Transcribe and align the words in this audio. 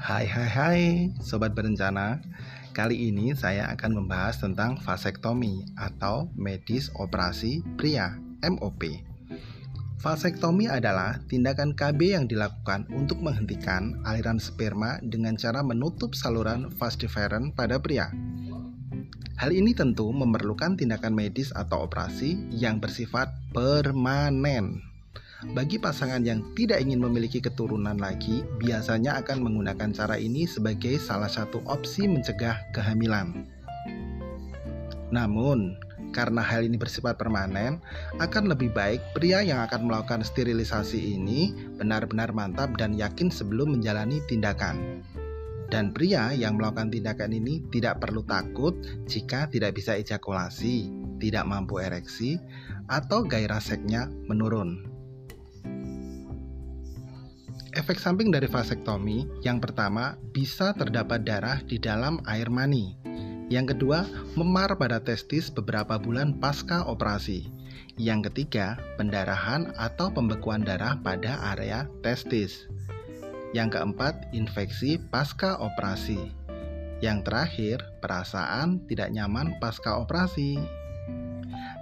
Hai 0.00 0.24
hai 0.24 0.48
hai 0.48 0.80
Sobat 1.20 1.52
Berencana 1.52 2.24
Kali 2.72 3.12
ini 3.12 3.36
saya 3.36 3.68
akan 3.68 4.00
membahas 4.00 4.40
tentang 4.40 4.80
vasektomi 4.80 5.76
atau 5.76 6.32
medis 6.40 6.88
operasi 6.96 7.60
pria 7.76 8.16
MOP 8.40 8.80
Vasektomi 10.00 10.72
adalah 10.72 11.20
tindakan 11.28 11.76
KB 11.76 12.16
yang 12.16 12.24
dilakukan 12.24 12.88
untuk 12.96 13.20
menghentikan 13.20 14.00
aliran 14.08 14.40
sperma 14.40 14.96
dengan 15.04 15.36
cara 15.36 15.60
menutup 15.60 16.16
saluran 16.16 16.72
vas 16.80 16.96
deferens 16.96 17.52
pada 17.52 17.76
pria. 17.76 18.08
Hal 19.36 19.52
ini 19.52 19.76
tentu 19.76 20.08
memerlukan 20.08 20.80
tindakan 20.80 21.12
medis 21.12 21.52
atau 21.52 21.84
operasi 21.84 22.40
yang 22.48 22.80
bersifat 22.80 23.36
permanen. 23.52 24.89
Bagi 25.40 25.80
pasangan 25.80 26.20
yang 26.20 26.44
tidak 26.52 26.84
ingin 26.84 27.00
memiliki 27.00 27.40
keturunan 27.40 27.96
lagi, 27.96 28.44
biasanya 28.60 29.24
akan 29.24 29.40
menggunakan 29.40 29.88
cara 29.96 30.20
ini 30.20 30.44
sebagai 30.44 31.00
salah 31.00 31.32
satu 31.32 31.64
opsi 31.64 32.04
mencegah 32.04 32.60
kehamilan. 32.76 33.48
Namun, 35.08 35.80
karena 36.12 36.44
hal 36.44 36.68
ini 36.68 36.76
bersifat 36.76 37.16
permanen, 37.16 37.80
akan 38.20 38.52
lebih 38.52 38.68
baik 38.76 39.00
pria 39.16 39.40
yang 39.40 39.64
akan 39.64 39.88
melakukan 39.88 40.20
sterilisasi 40.20 41.16
ini 41.16 41.56
benar-benar 41.80 42.36
mantap 42.36 42.76
dan 42.76 42.92
yakin 42.92 43.32
sebelum 43.32 43.80
menjalani 43.80 44.20
tindakan. 44.28 45.00
Dan 45.72 45.96
pria 45.96 46.36
yang 46.36 46.60
melakukan 46.60 46.92
tindakan 46.92 47.32
ini 47.32 47.64
tidak 47.72 48.04
perlu 48.04 48.26
takut 48.28 48.76
jika 49.08 49.48
tidak 49.48 49.72
bisa 49.72 49.96
ejakulasi, 49.96 50.92
tidak 51.16 51.48
mampu 51.48 51.80
ereksi, 51.80 52.36
atau 52.92 53.24
gairah 53.24 53.62
seksnya 53.62 54.10
menurun. 54.28 54.89
Efek 57.70 58.02
samping 58.02 58.34
dari 58.34 58.50
vasektomi 58.50 59.46
yang 59.46 59.62
pertama 59.62 60.18
bisa 60.34 60.74
terdapat 60.74 61.22
darah 61.22 61.62
di 61.62 61.78
dalam 61.78 62.18
air 62.26 62.50
mani. 62.50 62.98
Yang 63.46 63.78
kedua, 63.78 64.06
memar 64.34 64.74
pada 64.74 64.98
testis 64.98 65.46
beberapa 65.54 65.94
bulan 65.94 66.34
pasca 66.42 66.82
operasi. 66.82 67.46
Yang 67.94 68.30
ketiga, 68.30 68.74
pendarahan 68.98 69.70
atau 69.78 70.10
pembekuan 70.10 70.66
darah 70.66 70.98
pada 70.98 71.38
area 71.54 71.86
testis. 72.02 72.66
Yang 73.54 73.78
keempat, 73.78 74.34
infeksi 74.34 74.98
pasca 75.10 75.54
operasi. 75.62 76.18
Yang 76.98 77.18
terakhir, 77.22 77.78
perasaan 78.02 78.82
tidak 78.90 79.14
nyaman 79.14 79.62
pasca 79.62 79.98
operasi. 79.98 80.79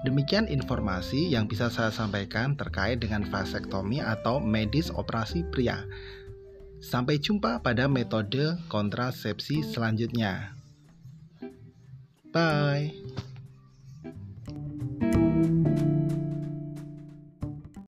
Demikian 0.06 0.46
informasi 0.46 1.34
yang 1.34 1.50
bisa 1.50 1.68
saya 1.68 1.90
sampaikan 1.90 2.54
terkait 2.54 3.02
dengan 3.02 3.26
vasektomi 3.26 3.98
atau 3.98 4.38
medis 4.38 4.94
operasi 4.94 5.42
pria. 5.50 5.82
Sampai 6.78 7.18
jumpa 7.18 7.58
pada 7.58 7.90
metode 7.90 8.54
kontrasepsi 8.70 9.66
selanjutnya. 9.66 10.54
Bye. 12.30 12.97